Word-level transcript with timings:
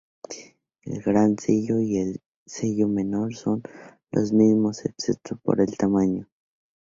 El 0.81 1.03
Gran 1.03 1.37
Sello 1.37 1.79
y 1.79 1.99
el 1.99 2.21
sello 2.47 2.87
menor 2.87 3.35
son 3.35 3.61
los 4.09 4.33
mismos 4.33 4.83
excepto 4.83 5.35
por 5.43 5.63
tamaño. 5.77 6.27